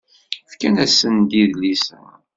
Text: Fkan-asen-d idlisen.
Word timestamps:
Fkan-asen-d 0.51 1.31
idlisen. 1.41 2.05